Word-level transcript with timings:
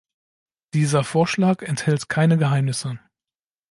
Dieser 0.73 1.03
Vorschlag 1.03 1.61
enthält 1.61 2.09
keine 2.09 2.39
Geheimnisse. 2.39 2.99